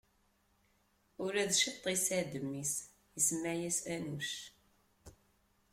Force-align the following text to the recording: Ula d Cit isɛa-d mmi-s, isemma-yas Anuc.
Ula 1.23 1.43
d 1.49 1.51
Cit 1.61 1.83
isɛa-d 1.95 2.31
mmi-s, 2.45 2.73
isemma-yas 3.17 3.79
Anuc. 3.95 4.29